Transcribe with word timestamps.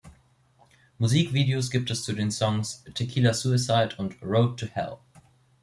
Musikvideos 0.99 1.69
gibt 1.69 1.91
es 1.91 2.01
zu 2.03 2.13
den 2.13 2.31
Songs 2.31 2.83
"Tequila 2.95 3.35
Suicide" 3.35 3.93
und 3.99 4.19
"Road 4.23 4.59
to 4.59 4.65
Hell". 4.65 4.97